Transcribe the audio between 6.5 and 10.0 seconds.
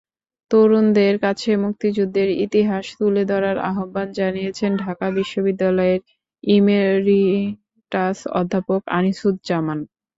Emeritus অধ্যাপক আনিসুজ্জামান।